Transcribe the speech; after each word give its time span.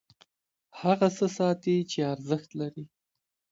هغه 0.81 1.07
څه 1.17 1.25
ساتي 1.37 1.75
چې 1.91 1.99
ارزښت 2.13 2.49
لري. 2.59 2.85